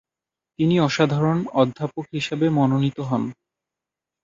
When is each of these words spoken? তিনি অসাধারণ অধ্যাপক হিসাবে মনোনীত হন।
তিনি 0.59 0.75
অসাধারণ 0.79 1.37
অধ্যাপক 1.53 2.05
হিসাবে 2.13 2.45
মনোনীত 2.49 2.97
হন। 3.01 3.23